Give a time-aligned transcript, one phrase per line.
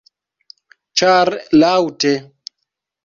[1.01, 1.31] Ĉar
[1.65, 2.15] Laŭte!